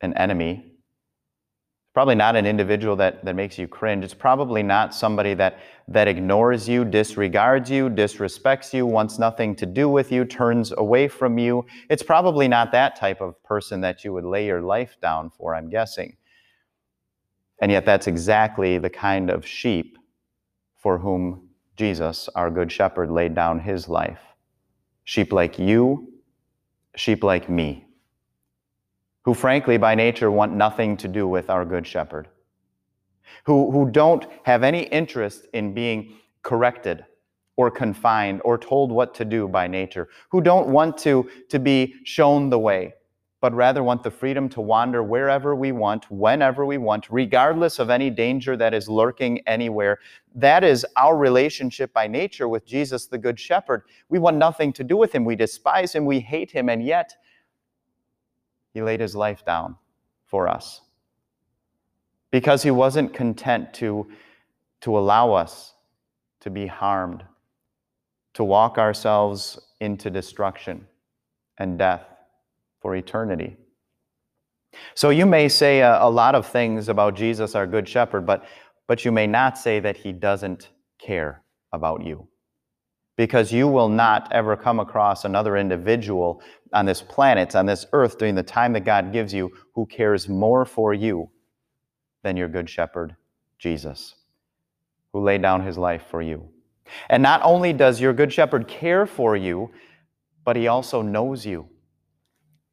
an 0.00 0.14
enemy. 0.14 0.64
It's 0.64 1.92
probably 1.92 2.14
not 2.14 2.34
an 2.34 2.46
individual 2.46 2.96
that, 2.96 3.24
that 3.26 3.36
makes 3.36 3.58
you 3.58 3.68
cringe. 3.68 4.02
It's 4.02 4.14
probably 4.14 4.62
not 4.62 4.94
somebody 4.94 5.34
that, 5.34 5.58
that 5.88 6.08
ignores 6.08 6.66
you, 6.66 6.84
disregards 6.84 7.70
you, 7.70 7.90
disrespects 7.90 8.72
you, 8.72 8.86
wants 8.86 9.18
nothing 9.18 9.54
to 9.56 9.66
do 9.66 9.88
with 9.88 10.10
you, 10.10 10.24
turns 10.24 10.72
away 10.72 11.06
from 11.06 11.38
you. 11.38 11.64
It's 11.90 12.02
probably 12.02 12.48
not 12.48 12.72
that 12.72 12.96
type 12.96 13.20
of 13.20 13.40
person 13.44 13.82
that 13.82 14.02
you 14.02 14.14
would 14.14 14.24
lay 14.24 14.46
your 14.46 14.62
life 14.62 14.96
down 15.00 15.30
for, 15.30 15.54
I'm 15.54 15.68
guessing. 15.68 16.16
And 17.60 17.70
yet, 17.70 17.84
that's 17.84 18.06
exactly 18.06 18.78
the 18.78 18.90
kind 18.90 19.30
of 19.30 19.46
sheep 19.46 19.98
for 20.76 20.98
whom 20.98 21.43
Jesus, 21.76 22.28
our 22.34 22.50
Good 22.50 22.70
Shepherd, 22.70 23.10
laid 23.10 23.34
down 23.34 23.60
his 23.60 23.88
life. 23.88 24.20
Sheep 25.04 25.32
like 25.32 25.58
you, 25.58 26.12
sheep 26.96 27.24
like 27.24 27.48
me, 27.48 27.86
who 29.24 29.34
frankly, 29.34 29.76
by 29.76 29.94
nature, 29.94 30.30
want 30.30 30.52
nothing 30.52 30.96
to 30.98 31.08
do 31.08 31.26
with 31.26 31.50
our 31.50 31.64
Good 31.64 31.86
Shepherd, 31.86 32.28
who, 33.44 33.70
who 33.70 33.90
don't 33.90 34.26
have 34.44 34.62
any 34.62 34.84
interest 34.84 35.46
in 35.52 35.74
being 35.74 36.14
corrected 36.42 37.04
or 37.56 37.70
confined 37.70 38.40
or 38.44 38.58
told 38.58 38.90
what 38.90 39.14
to 39.14 39.24
do 39.24 39.48
by 39.48 39.66
nature, 39.66 40.08
who 40.30 40.40
don't 40.40 40.68
want 40.68 40.98
to, 40.98 41.28
to 41.48 41.58
be 41.58 41.94
shown 42.04 42.50
the 42.50 42.58
way, 42.58 42.94
but 43.44 43.52
rather 43.52 43.82
want 43.82 44.02
the 44.02 44.10
freedom 44.10 44.48
to 44.48 44.62
wander 44.62 45.02
wherever 45.02 45.54
we 45.54 45.70
want, 45.70 46.10
whenever 46.10 46.64
we 46.64 46.78
want, 46.78 47.06
regardless 47.10 47.78
of 47.78 47.90
any 47.90 48.08
danger 48.08 48.56
that 48.56 48.72
is 48.72 48.88
lurking 48.88 49.38
anywhere. 49.46 49.98
That 50.34 50.64
is 50.64 50.86
our 50.96 51.14
relationship 51.14 51.92
by 51.92 52.06
nature 52.06 52.48
with 52.48 52.64
Jesus, 52.64 53.04
the 53.04 53.18
Good 53.18 53.38
Shepherd. 53.38 53.82
We 54.08 54.18
want 54.18 54.38
nothing 54.38 54.72
to 54.72 54.82
do 54.82 54.96
with 54.96 55.14
him. 55.14 55.26
We 55.26 55.36
despise 55.36 55.94
him. 55.94 56.06
We 56.06 56.20
hate 56.20 56.52
him. 56.52 56.70
And 56.70 56.82
yet, 56.82 57.14
he 58.72 58.80
laid 58.80 59.00
his 59.00 59.14
life 59.14 59.44
down 59.44 59.76
for 60.24 60.48
us 60.48 60.80
because 62.30 62.62
he 62.62 62.70
wasn't 62.70 63.12
content 63.12 63.74
to, 63.74 64.10
to 64.80 64.96
allow 64.96 65.34
us 65.34 65.74
to 66.40 66.48
be 66.48 66.66
harmed, 66.66 67.22
to 68.32 68.42
walk 68.42 68.78
ourselves 68.78 69.60
into 69.80 70.08
destruction 70.08 70.86
and 71.58 71.78
death 71.78 72.13
for 72.84 72.94
eternity. 72.94 73.56
So 74.94 75.08
you 75.08 75.24
may 75.24 75.48
say 75.48 75.80
a, 75.80 76.02
a, 76.02 76.10
lot 76.10 76.34
of 76.34 76.46
things 76.46 76.90
about 76.90 77.16
Jesus, 77.16 77.54
our 77.54 77.66
Good 77.66 77.88
Shepherd, 77.88 78.26
but, 78.26 78.44
but 78.86 79.06
you 79.06 79.10
may 79.10 79.26
not 79.26 79.56
say 79.56 79.80
that 79.80 79.96
he 79.96 80.12
doesn't 80.12 80.68
care 80.98 81.42
about 81.72 82.04
you. 82.04 82.28
Because 83.16 83.50
you 83.50 83.68
will 83.68 83.88
not 83.88 84.30
ever 84.32 84.54
come 84.54 84.80
across 84.80 85.24
another 85.24 85.56
individual 85.56 86.42
on 86.74 86.84
this 86.84 87.00
planet, 87.00 87.56
on 87.56 87.64
this 87.64 87.86
earth, 87.94 88.18
during 88.18 88.34
the 88.34 88.42
time 88.42 88.74
that 88.74 88.84
God 88.84 89.14
gives 89.14 89.32
you, 89.32 89.50
who 89.74 89.86
cares 89.86 90.28
more 90.28 90.66
for 90.66 90.92
you 90.92 91.30
than 92.22 92.36
your 92.36 92.48
Good 92.48 92.68
Shepherd, 92.68 93.16
Jesus, 93.58 94.14
who 95.14 95.22
laid 95.22 95.40
down 95.40 95.64
his 95.64 95.78
life 95.78 96.04
for 96.10 96.20
you. 96.20 96.50
And 97.08 97.22
not 97.22 97.40
only 97.44 97.72
does 97.72 97.98
your 97.98 98.12
Good 98.12 98.30
Shepherd 98.30 98.68
care 98.68 99.06
for 99.06 99.34
you, 99.38 99.70
but 100.44 100.54
he 100.54 100.68
also 100.68 101.00
knows 101.00 101.46
you. 101.46 101.70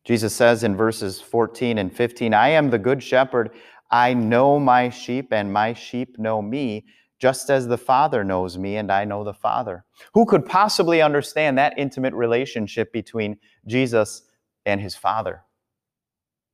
Jesus 0.03 0.36
says 0.36 0.63
in 0.63 0.75
verses 0.75 1.22
14 1.22 1.77
and 1.77 1.96
15, 1.96 2.34
I 2.34 2.50
am 2.50 2.70
the 2.70 2.79
good 2.79 3.03
shepherd. 3.03 3.51
I 3.91 4.13
know 4.13 4.60
my 4.60 4.89
sheep, 4.89 5.31
and 5.31 5.51
my 5.51 5.74
sheep 5.74 6.17
know 6.17 6.41
me, 6.41 6.86
just 7.20 7.50
as 7.50 7.67
the 7.67 7.77
Father 7.77 8.24
knows 8.24 8.58
me, 8.58 8.77
and 8.77 8.91
I 8.91 9.05
know 9.05 9.24
the 9.24 9.34
Father. 9.34 9.86
Who 10.13 10.25
could 10.25 10.46
possibly 10.46 11.01
understand 11.01 11.58
that 11.58 11.77
intimate 11.77 12.13
relationship 12.13 12.91
between 12.91 13.38
Jesus 13.67 14.24
and 14.65 14.81
his 14.81 14.96
Father? 14.96 15.43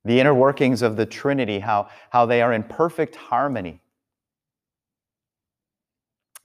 The 0.04 0.20
inner 0.20 0.34
workings 0.34 0.82
of 0.82 0.96
the 0.96 1.06
Trinity, 1.06 1.58
how, 1.58 1.88
how 2.10 2.26
they 2.26 2.42
are 2.42 2.52
in 2.52 2.64
perfect 2.64 3.16
harmony. 3.16 3.80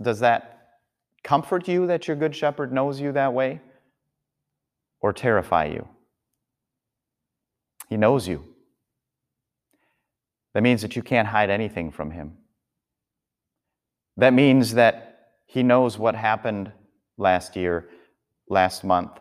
Does 0.01 0.19
that 0.19 0.79
comfort 1.23 1.67
you 1.67 1.87
that 1.87 2.07
your 2.07 2.17
good 2.17 2.35
shepherd 2.35 2.71
knows 2.71 2.99
you 2.99 3.11
that 3.11 3.33
way? 3.33 3.61
Or 5.01 5.11
terrify 5.11 5.65
you? 5.65 5.87
He 7.89 7.97
knows 7.97 8.27
you. 8.27 8.43
That 10.53 10.63
means 10.63 10.81
that 10.81 10.95
you 10.95 11.01
can't 11.01 11.27
hide 11.27 11.49
anything 11.49 11.91
from 11.91 12.11
Him. 12.11 12.37
That 14.17 14.33
means 14.33 14.75
that 14.75 15.31
He 15.45 15.63
knows 15.63 15.97
what 15.97 16.15
happened 16.15 16.71
last 17.17 17.55
year, 17.55 17.89
last 18.49 18.83
month, 18.83 19.19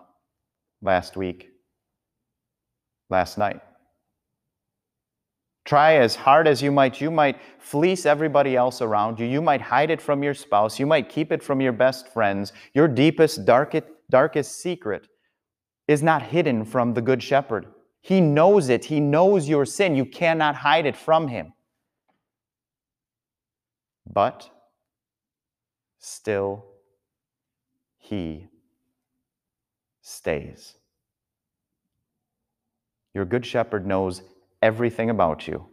last 0.81 1.17
week, 1.17 1.49
last 3.09 3.39
night. 3.39 3.61
Try 5.65 5.97
as 5.97 6.17
hard 6.17 6.49
as 6.49 6.61
you 6.61 6.73
might, 6.73 7.01
you 7.01 7.11
might 7.11 7.39
fleece 7.59 8.05
everybody 8.05 8.57
else 8.57 8.83
around 8.83 9.21
you. 9.21 9.27
You 9.27 9.41
might 9.41 9.61
hide 9.61 9.91
it 9.91 10.03
from 10.03 10.23
your 10.23 10.35
spouse. 10.35 10.79
You 10.79 10.87
might 10.87 11.09
keep 11.09 11.31
it 11.31 11.43
from 11.43 11.61
your 11.61 11.73
best 11.73 12.09
friends. 12.09 12.53
Your 12.75 12.89
deepest, 12.89 13.45
darkest, 13.45 13.87
darkest 14.11 14.61
secret 14.61 15.07
is 15.87 16.03
not 16.03 16.23
hidden 16.23 16.65
from 16.65 16.95
the 16.95 17.03
Good 17.03 17.23
Shepherd. 17.23 17.67
He 18.03 18.21
knows 18.21 18.69
it. 18.69 18.85
He 18.85 19.01
knows 19.01 19.49
your 19.49 19.65
sin. 19.65 19.95
You 19.95 20.05
cannot 20.05 20.57
hide 20.57 20.87
it 20.87 20.97
from 20.97 21.29
him. 21.29 21.53
But 24.13 24.51
still, 25.99 26.67
he 27.99 28.49
stays. 30.03 30.75
Your 33.15 33.25
good 33.25 33.47
shepherd 33.47 33.87
knows 33.87 34.23
everything 34.61 35.09
about 35.09 35.47
you, 35.47 35.67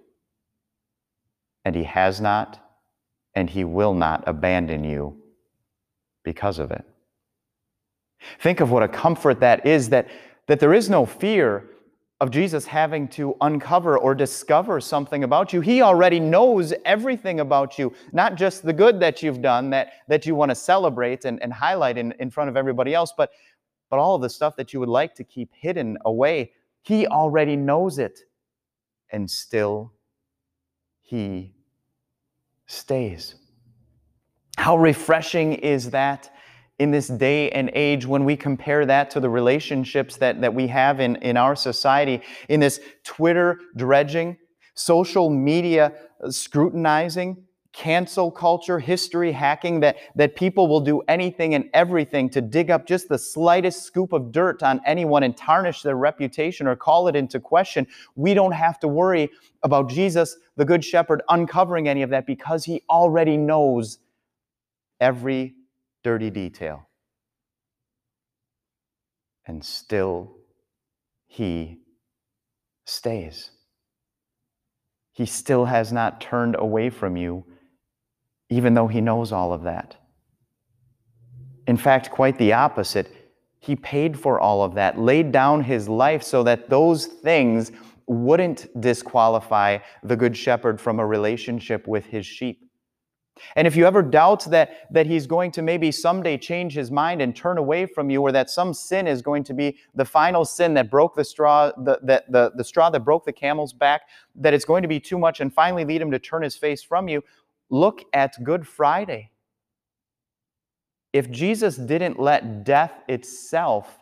and 1.65 1.75
he 1.75 1.83
has 1.83 2.21
not 2.21 2.59
and 3.36 3.50
he 3.50 3.63
will 3.63 3.93
not 3.93 4.24
abandon 4.27 4.83
you 4.83 5.15
because 6.24 6.59
of 6.59 6.71
it. 6.71 6.83
Think 8.39 8.59
of 8.59 8.71
what 8.71 8.83
a 8.83 8.88
comfort 8.88 9.39
that 9.39 9.65
is 9.65 9.89
that, 9.89 10.09
that 10.48 10.59
there 10.59 10.74
is 10.74 10.89
no 10.89 11.05
fear 11.05 11.65
of 12.22 12.32
Jesus 12.32 12.66
having 12.66 13.08
to 13.08 13.36
uncover 13.40 13.98
or 13.98 14.14
discover 14.14 14.82
something 14.82 15.24
about 15.24 15.54
you. 15.54 15.62
He 15.62 15.82
already 15.82 16.20
knows 16.20 16.74
everything 16.84 17.40
about 17.40 17.80
you, 17.80 17.94
not 18.12 18.36
just 18.36 18.64
the 18.64 18.74
good 18.74 19.00
that 19.00 19.24
you've 19.24 19.42
done 19.42 19.70
that, 19.70 19.94
that 20.10 20.26
you 20.26 20.36
want 20.36 20.52
to 20.52 20.56
celebrate 20.56 21.24
and, 21.24 21.42
and 21.42 21.54
highlight 21.54 21.98
in, 21.98 22.14
in 22.20 22.30
front 22.30 22.50
of 22.50 22.58
everybody 22.58 22.94
else, 22.94 23.14
but, 23.16 23.32
but 23.90 24.00
all 24.00 24.16
of 24.16 24.22
the 24.22 24.30
stuff 24.30 24.58
that 24.58 24.74
you 24.74 24.82
would 24.82 24.90
like 24.90 25.16
to 25.16 25.24
keep 25.24 25.50
hidden 25.54 25.98
away. 26.04 26.52
He 26.82 27.08
already 27.08 27.56
knows 27.56 28.00
it. 28.00 28.20
And 29.12 29.30
still, 29.30 29.94
He 31.02 31.54
stays. 32.68 33.36
How 34.58 34.78
refreshing 34.78 35.54
is 35.54 35.90
that? 35.92 36.30
In 36.79 36.91
this 36.91 37.07
day 37.07 37.50
and 37.51 37.69
age 37.74 38.05
when 38.05 38.24
we 38.24 38.36
compare 38.36 38.86
that 38.86 39.09
to 39.12 39.19
the 39.19 39.29
relationships 39.29 40.15
that, 40.17 40.41
that 40.41 40.53
we 40.53 40.67
have 40.67 41.00
in, 41.00 41.17
in 41.17 41.38
our 41.38 41.55
society, 41.55 42.21
in 42.48 42.59
this 42.59 42.79
Twitter 43.03 43.59
dredging, 43.75 44.38
social 44.75 45.29
media 45.29 45.91
uh, 46.24 46.31
scrutinizing, 46.31 47.43
cancel 47.74 48.31
culture, 48.31 48.79
history 48.79 49.31
hacking, 49.31 49.81
that, 49.81 49.98
that 50.15 50.36
people 50.36 50.67
will 50.67 50.79
do 50.79 51.01
anything 51.07 51.53
and 51.53 51.69
everything 51.74 52.29
to 52.29 52.41
dig 52.41 52.71
up 52.71 52.88
just 52.88 53.09
the 53.09 53.17
slightest 53.17 53.83
scoop 53.83 54.13
of 54.13 54.31
dirt 54.31 54.63
on 54.63 54.81
anyone 54.86 55.21
and 55.24 55.38
tarnish 55.38 55.81
their 55.81 55.95
reputation 55.95 56.65
or 56.65 56.75
call 56.75 57.07
it 57.07 57.15
into 57.15 57.39
question. 57.39 57.86
We 58.15 58.33
don't 58.33 58.53
have 58.53 58.79
to 58.79 58.88
worry 58.88 59.29
about 59.63 59.89
Jesus, 59.89 60.38
the 60.55 60.65
Good 60.65 60.83
Shepherd, 60.83 61.21
uncovering 61.29 61.88
any 61.88 62.01
of 62.01 62.09
that 62.09 62.25
because 62.25 62.63
he 62.63 62.83
already 62.89 63.38
knows 63.38 64.00
every 65.00 65.55
dirty 66.03 66.29
detail. 66.29 66.88
And 69.46 69.63
still, 69.63 70.36
he 71.27 71.79
stays. 72.86 73.51
He 75.13 75.25
still 75.25 75.65
has 75.65 75.91
not 75.91 76.22
turned 76.22 76.56
away 76.58 76.89
from 76.89 77.18
you, 77.18 77.46
even 78.50 78.74
though 78.74 78.88
he 78.88 79.01
knows 79.01 79.32
all 79.32 79.53
of 79.53 79.63
that. 79.63 79.96
In 81.68 81.77
fact, 81.77 82.10
quite 82.10 82.38
the 82.38 82.53
opposite. 82.53 83.12
He 83.60 83.75
paid 83.75 84.18
for 84.18 84.39
all 84.39 84.63
of 84.63 84.75
that, 84.75 84.98
laid 84.98 85.32
down 85.32 85.63
his 85.63 85.89
life 85.89 86.24
so 86.24 86.44
that 86.44 86.70
those 86.70 87.06
things 87.06 87.72
wouldn't 88.08 88.68
disqualify 88.82 89.77
the 90.03 90.15
Good 90.15 90.36
Shepherd 90.36 90.79
from 90.79 91.00
a 91.00 91.06
relationship 91.06 91.88
with 91.88 92.06
his 92.06 92.25
sheep. 92.25 92.69
And 93.55 93.67
if 93.67 93.75
you 93.75 93.86
ever 93.86 94.01
doubt 94.01 94.46
that, 94.46 94.91
that 94.91 95.05
he's 95.05 95.27
going 95.27 95.51
to 95.51 95.62
maybe 95.62 95.91
someday 95.91 96.38
change 96.38 96.74
his 96.74 96.91
mind 96.91 97.22
and 97.22 97.36
turn 97.36 97.58
away 97.58 97.86
from 97.86 98.10
you, 98.10 98.22
or 98.22 98.31
that 98.31 98.50
some 98.50 98.74
sin 98.74 99.08
is 99.08 99.22
going 99.22 99.43
to 99.46 99.53
be 99.53 99.77
the 99.96 100.05
final 100.05 100.46
sin 100.46 100.74
that 100.75 100.89
broke 100.89 101.15
the 101.15 101.24
straw, 101.24 101.72
the, 101.77 102.00
the, 102.03 102.24
the, 102.29 102.51
the 102.55 102.63
straw 102.63 102.89
that 102.89 103.01
broke 103.01 103.25
the 103.25 103.34
camel's 103.34 103.74
back, 103.74 104.01
that 104.36 104.53
it's 104.53 104.65
going 104.65 104.81
to 104.81 104.88
be 104.88 105.00
too 105.00 105.17
much 105.17 105.39
and 105.39 105.53
finally 105.53 105.86
lead 105.86 106.01
him 106.01 106.12
to 106.12 106.19
turn 106.19 106.41
his 106.41 106.55
face 106.55 106.84
from 106.84 107.08
you, 107.08 107.24
look 107.69 108.03
at 108.13 108.34
Good 108.43 108.67
Friday. 108.67 109.31
If 111.12 111.31
Jesus 111.31 111.75
didn't 111.75 112.19
let 112.19 112.63
death 112.63 112.93
itself 113.08 113.98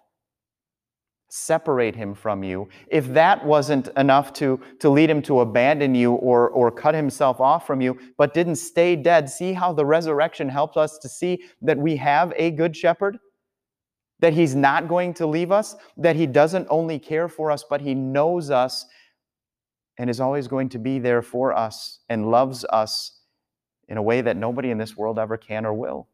separate 1.29 1.96
him 1.96 2.13
from 2.13 2.43
you, 2.43 2.69
if 2.88 3.07
that 3.13 3.46
wasn't 3.46 3.89
enough 3.98 4.31
to, 4.34 4.60
to 4.79 4.89
lead 4.89 5.10
him 5.10 5.22
to 5.24 5.41
abandon 5.41 5.93
you 5.93 6.13
or, 6.13 6.50
or 6.50 6.72
cut 6.72 6.96
himself 6.96 7.41
off 7.41 7.67
from 7.67 7.81
you, 7.81 7.98
but 8.17 8.34
didn't 8.34 8.55
stay 8.55 8.96
dead, 8.96 9.29
see 9.29 9.53
how 9.53 9.74
the 9.74 9.86
resurrection 9.86 10.48
helps 10.48 10.77
us 10.77 10.98
to 10.98 11.10
see 11.10 11.43
that 11.62 11.77
we 11.77 11.96
have 11.98 12.34
a 12.38 12.51
good 12.51 12.75
shepherd? 12.75 13.17
That 14.19 14.34
he's 14.34 14.55
not 14.55 14.88
going 14.88 15.13
to 15.15 15.27
leave 15.27 15.51
us, 15.51 15.75
that 15.98 16.15
he 16.15 16.25
doesn't 16.25 16.67
only 16.69 16.98
care 16.98 17.27
for 17.27 17.51
us, 17.51 17.63
but 17.69 17.81
he 17.81 17.93
knows 17.93 18.50
us 18.50 18.86
and 19.98 20.10
is 20.10 20.19
always 20.19 20.48
going 20.48 20.69
to 20.69 20.79
be 20.79 21.00
there 21.00 21.22
for 21.22 21.53
us 21.53 22.00
and 22.10 22.31
loves 22.31 22.63
us 22.65 23.19
in 23.89 23.98
a 23.98 24.01
way 24.01 24.22
that 24.22 24.38
nobody 24.38 24.72
in 24.72 24.77
this 24.77 24.96
world 24.96 25.19
ever 25.19 25.38
can 25.38 25.65
or 25.65 25.74
will. 25.74 26.07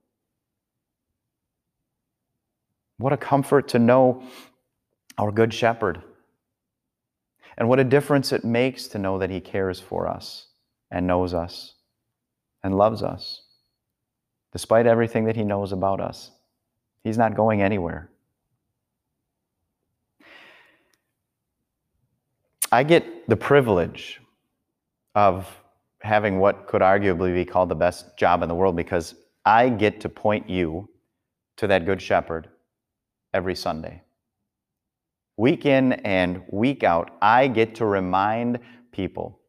What 2.98 3.14
a 3.14 3.18
comfort 3.18 3.68
to 3.70 3.80
know 3.80 4.24
our 5.18 5.32
Good 5.32 5.54
Shepherd. 5.54 6.02
And 7.58 7.70
what 7.70 7.80
a 7.80 7.84
difference 7.84 8.32
it 8.32 8.44
makes 8.44 8.88
to 8.88 9.00
know 9.00 9.20
that 9.20 9.30
He 9.30 9.40
cares 9.40 9.80
for 9.80 10.08
us 10.08 10.48
and 10.90 11.06
knows 11.06 11.34
us 11.34 11.76
and 12.64 12.76
loves 12.76 13.04
us, 13.04 13.42
despite 14.52 14.88
everything 14.88 15.26
that 15.26 15.36
He 15.36 15.44
knows 15.44 15.72
about 15.72 16.00
us. 16.00 16.32
He's 17.04 17.18
not 17.18 17.36
going 17.36 17.62
anywhere. 17.62 18.10
I 22.72 22.84
get 22.84 23.30
the 23.30 23.36
privilege 23.36 24.20
of 25.14 25.48
having 26.02 26.40
what 26.40 26.66
could 26.66 26.82
arguably 26.82 27.34
be 27.34 27.46
called 27.46 27.70
the 27.70 27.76
best 27.76 28.18
job 28.18 28.42
in 28.42 28.50
the 28.50 28.56
world 28.56 28.76
because 28.76 29.14
I 29.46 29.70
get 29.70 30.02
to 30.02 30.10
point 30.10 30.50
you 30.50 30.90
to 31.58 31.68
that 31.68 31.86
Good 31.86 32.02
Shepherd 32.02 32.50
every 33.34 33.56
Sunday. 33.56 34.02
Week 35.38 35.66
in 35.66 35.94
and 35.94 36.44
week 36.52 36.84
out, 36.84 37.16
I 37.22 37.48
get 37.48 37.76
to 37.76 37.86
remind 37.86 38.60
people 38.92 39.40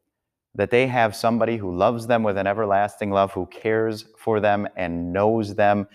that 0.55 0.71
they 0.71 0.87
have 0.87 1.15
somebody 1.15 1.57
who 1.57 1.75
loves 1.75 2.07
them 2.07 2.23
with 2.23 2.37
an 2.37 2.47
everlasting 2.47 3.11
love, 3.11 3.31
who 3.33 3.45
cares 3.47 4.05
for 4.17 4.39
them 4.39 4.67
and 4.75 5.11
knows 5.13 5.53
them 5.55 5.87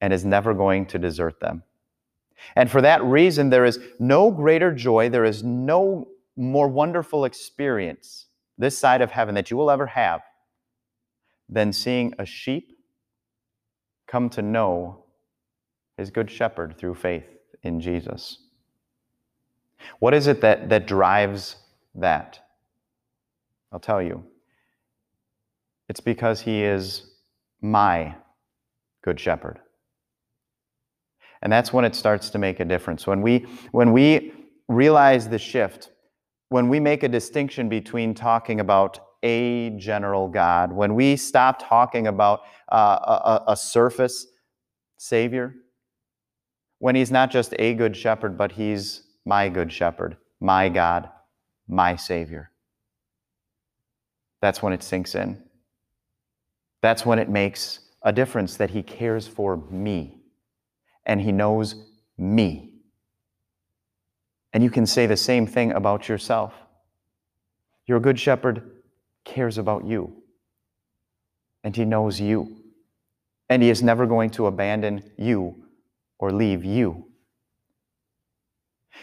and 0.00 0.12
is 0.12 0.24
never 0.24 0.52
going 0.52 0.84
to 0.86 0.98
desert 0.98 1.40
them. 1.40 1.62
And 2.56 2.70
for 2.70 2.82
that 2.82 3.02
reason, 3.04 3.50
there 3.50 3.64
is 3.64 3.78
no 3.98 4.30
greater 4.30 4.72
joy, 4.72 5.08
there 5.08 5.24
is 5.24 5.42
no 5.44 6.08
more 6.36 6.68
wonderful 6.68 7.24
experience 7.24 8.26
this 8.58 8.76
side 8.76 9.00
of 9.00 9.10
heaven 9.10 9.34
that 9.34 9.50
you 9.50 9.56
will 9.56 9.70
ever 9.70 9.86
have 9.86 10.20
than 11.48 11.72
seeing 11.72 12.12
a 12.18 12.26
sheep 12.26 12.72
come 14.06 14.28
to 14.30 14.42
know 14.42 15.04
his 15.96 16.10
good 16.10 16.30
shepherd 16.30 16.76
through 16.76 16.94
faith 16.94 17.24
in 17.62 17.80
Jesus. 17.80 18.38
What 19.98 20.14
is 20.14 20.26
it 20.26 20.40
that, 20.40 20.68
that 20.68 20.86
drives 20.86 21.56
that? 21.94 22.40
I'll 23.72 23.80
tell 23.80 24.02
you. 24.02 24.24
It's 25.88 26.00
because 26.00 26.40
he 26.40 26.62
is 26.62 27.10
my 27.60 28.14
good 29.02 29.18
shepherd. 29.18 29.60
And 31.42 31.52
that's 31.52 31.72
when 31.72 31.84
it 31.84 31.94
starts 31.94 32.30
to 32.30 32.38
make 32.38 32.60
a 32.60 32.64
difference. 32.64 33.06
When 33.06 33.20
we, 33.20 33.46
when 33.72 33.92
we 33.92 34.32
realize 34.68 35.28
the 35.28 35.38
shift, 35.38 35.90
when 36.50 36.68
we 36.68 36.78
make 36.78 37.02
a 37.02 37.08
distinction 37.08 37.68
between 37.68 38.14
talking 38.14 38.60
about 38.60 39.00
a 39.22 39.70
general 39.70 40.28
God, 40.28 40.72
when 40.72 40.94
we 40.94 41.16
stop 41.16 41.66
talking 41.66 42.06
about 42.06 42.42
uh, 42.70 43.40
a, 43.46 43.52
a 43.52 43.56
surface 43.56 44.26
Savior, 44.98 45.54
when 46.78 46.94
He's 46.94 47.10
not 47.10 47.30
just 47.30 47.54
a 47.58 47.74
good 47.74 47.96
shepherd, 47.96 48.38
but 48.38 48.52
He's 48.52 49.02
my 49.24 49.48
good 49.48 49.72
shepherd, 49.72 50.16
my 50.40 50.68
God, 50.68 51.08
my 51.68 51.96
Savior. 51.96 52.50
That's 54.40 54.62
when 54.62 54.72
it 54.72 54.82
sinks 54.82 55.14
in. 55.14 55.42
That's 56.80 57.06
when 57.06 57.18
it 57.18 57.28
makes 57.28 57.78
a 58.02 58.12
difference 58.12 58.56
that 58.56 58.70
He 58.70 58.82
cares 58.82 59.26
for 59.26 59.56
me 59.56 60.22
and 61.06 61.20
He 61.20 61.32
knows 61.32 61.76
me. 62.18 62.74
And 64.52 64.62
you 64.62 64.70
can 64.70 64.86
say 64.86 65.06
the 65.06 65.16
same 65.16 65.46
thing 65.46 65.72
about 65.72 66.08
yourself. 66.08 66.52
Your 67.86 68.00
good 68.00 68.18
shepherd 68.18 68.70
cares 69.24 69.58
about 69.58 69.84
you, 69.84 70.22
and 71.64 71.74
He 71.74 71.84
knows 71.84 72.20
you, 72.20 72.56
and 73.48 73.62
He 73.62 73.70
is 73.70 73.82
never 73.82 74.06
going 74.06 74.30
to 74.30 74.46
abandon 74.46 75.10
you 75.16 75.64
or 76.18 76.32
leave 76.32 76.64
you. 76.64 77.11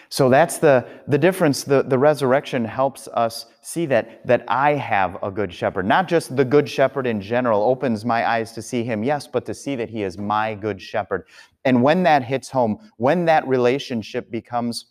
So 0.10 0.30
that's 0.30 0.58
the, 0.58 0.88
the 1.08 1.18
difference. 1.18 1.64
The, 1.64 1.84
the 1.84 1.98
resurrection 1.98 2.66
helps 2.66 3.08
us 3.10 3.46
see 3.62 3.86
that, 3.88 4.26
that 4.26 4.44
I 4.48 4.72
have 4.72 5.18
a 5.22 5.30
good 5.30 5.54
shepherd. 5.54 5.86
Not 5.86 6.08
just 6.08 6.36
the 6.36 6.46
good 6.46 6.68
shepherd 6.68 7.06
in 7.06 7.22
general 7.22 7.62
opens 7.64 8.06
my 8.06 8.28
eyes 8.28 8.52
to 8.54 8.62
see 8.62 8.84
him, 8.84 9.04
yes, 9.04 9.28
but 9.28 9.46
to 9.46 9.54
see 9.54 9.76
that 9.76 9.90
he 9.90 10.04
is 10.04 10.18
my 10.18 10.56
good 10.56 10.82
shepherd. 10.82 11.28
And 11.66 11.84
when 11.84 12.04
that 12.04 12.24
hits 12.24 12.50
home, 12.50 12.80
when 12.98 13.26
that 13.26 13.48
relationship 13.48 14.32
becomes 14.32 14.86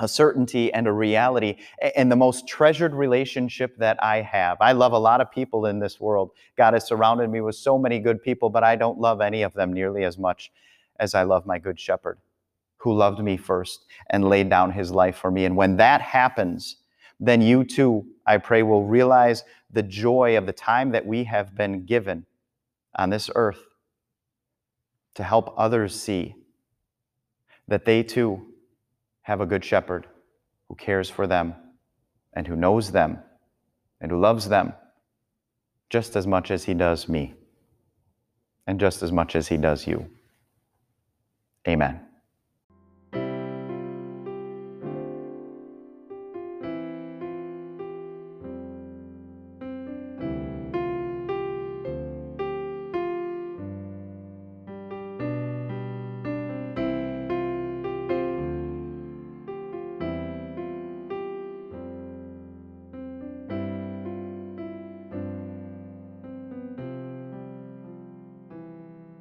a 0.00 0.08
certainty 0.08 0.72
and 0.72 0.88
a 0.88 0.92
reality, 0.92 1.56
and 1.94 2.10
the 2.10 2.16
most 2.16 2.48
treasured 2.48 2.92
relationship 2.92 3.76
that 3.78 3.96
I 4.02 4.22
have. 4.22 4.56
I 4.60 4.72
love 4.72 4.90
a 4.90 4.98
lot 4.98 5.20
of 5.20 5.30
people 5.30 5.66
in 5.66 5.78
this 5.78 6.00
world. 6.00 6.32
God 6.56 6.74
has 6.74 6.84
surrounded 6.84 7.30
me 7.30 7.40
with 7.40 7.54
so 7.54 7.78
many 7.78 8.00
good 8.00 8.20
people, 8.20 8.50
but 8.50 8.64
I 8.64 8.74
don't 8.74 8.98
love 8.98 9.20
any 9.20 9.42
of 9.42 9.54
them 9.54 9.72
nearly 9.72 10.02
as 10.02 10.18
much 10.18 10.50
as 10.98 11.14
I 11.14 11.22
love 11.22 11.46
my 11.46 11.60
good 11.60 11.78
shepherd 11.78 12.18
who 12.84 12.92
loved 12.92 13.18
me 13.18 13.38
first 13.38 13.86
and 14.10 14.28
laid 14.28 14.50
down 14.50 14.70
his 14.70 14.90
life 14.90 15.16
for 15.16 15.30
me. 15.30 15.46
And 15.46 15.56
when 15.56 15.78
that 15.78 16.02
happens, 16.02 16.76
then 17.18 17.40
you 17.40 17.64
too, 17.64 18.04
I 18.26 18.36
pray, 18.36 18.62
will 18.62 18.84
realize 18.84 19.42
the 19.70 19.82
joy 19.82 20.36
of 20.36 20.44
the 20.44 20.52
time 20.52 20.90
that 20.92 21.06
we 21.06 21.24
have 21.24 21.56
been 21.56 21.86
given 21.86 22.26
on 22.94 23.08
this 23.08 23.30
earth 23.34 23.64
to 25.14 25.22
help 25.22 25.54
others 25.56 25.98
see 25.98 26.34
that 27.68 27.86
they 27.86 28.02
too 28.02 28.52
have 29.22 29.40
a 29.40 29.46
good 29.46 29.64
shepherd 29.64 30.06
who 30.68 30.74
cares 30.74 31.08
for 31.08 31.26
them 31.26 31.54
and 32.34 32.46
who 32.46 32.54
knows 32.54 32.92
them 32.92 33.18
and 33.98 34.10
who 34.10 34.20
loves 34.20 34.46
them 34.50 34.74
just 35.88 36.16
as 36.16 36.26
much 36.26 36.50
as 36.50 36.64
he 36.64 36.74
does 36.74 37.08
me 37.08 37.32
and 38.66 38.78
just 38.78 39.02
as 39.02 39.10
much 39.10 39.34
as 39.34 39.48
he 39.48 39.56
does 39.56 39.86
you. 39.86 40.10
Amen. 41.66 42.00